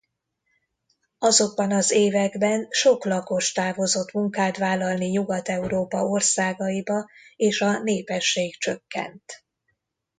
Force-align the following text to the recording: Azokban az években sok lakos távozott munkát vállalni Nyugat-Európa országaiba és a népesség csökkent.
Azokban 1.19 1.71
az 1.71 1.91
években 1.91 2.67
sok 2.69 3.05
lakos 3.05 3.51
távozott 3.51 4.11
munkát 4.11 4.57
vállalni 4.57 5.05
Nyugat-Európa 5.05 6.05
országaiba 6.05 7.07
és 7.35 7.61
a 7.61 7.79
népesség 7.83 8.57
csökkent. 8.57 9.45